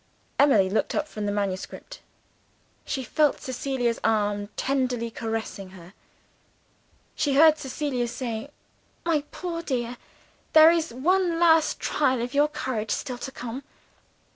[0.39, 1.99] '"Emily looked up from the manuscript.
[2.85, 5.93] She felt Cecilia's arm tenderly caressing her.
[7.13, 8.49] She heard Cecilia say,
[9.05, 9.97] "My poor dear,
[10.53, 13.61] there is one last trial of your courage still to come.